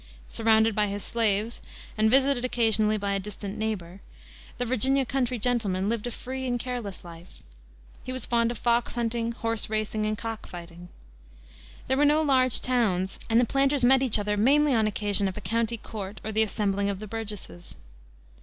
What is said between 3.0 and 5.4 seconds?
a distant neighbor, the Virginia country